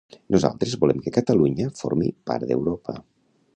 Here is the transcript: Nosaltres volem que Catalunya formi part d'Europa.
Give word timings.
Nosaltres 0.35 0.73
volem 0.83 1.03
que 1.03 1.13
Catalunya 1.17 1.69
formi 1.83 2.11
part 2.31 2.51
d'Europa. 2.53 2.99